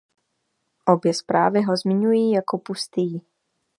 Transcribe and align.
Obě 0.87 1.13
zprávy 1.13 1.63
ho 1.63 1.77
zmiňují 1.77 2.31
jako 2.31 2.57
pustý. 2.57 3.21